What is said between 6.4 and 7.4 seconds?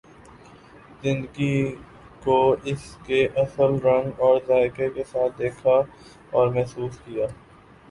محسوس کیا